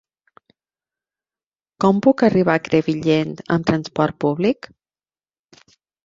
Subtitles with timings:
[1.83, 4.71] Com puc arribar a Crevillent amb transport públic?